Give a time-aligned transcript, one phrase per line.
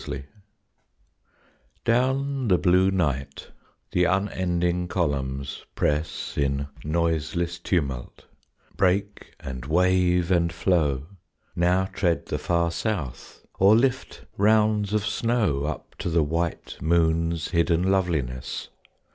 [0.03, 0.23] CLOUDS
[1.85, 3.51] Down the blue night
[3.91, 8.25] the unending columns press In noiseless tumult,
[8.75, 11.05] break and wave and flow,
[11.55, 17.49] Now tread the far South, or lift rounds of snow Up to the white moon's
[17.49, 18.69] hidden loveliness.